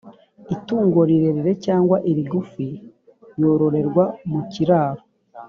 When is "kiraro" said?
4.51-5.01